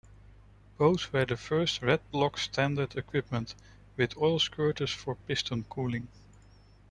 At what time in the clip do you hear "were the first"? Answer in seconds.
1.13-1.83